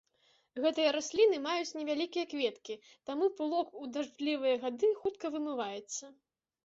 [0.63, 2.77] Гэтыя расліны маюць невялікія кветкі,
[3.09, 6.05] таму пылок у дажджлівыя гады хутка вымываецца.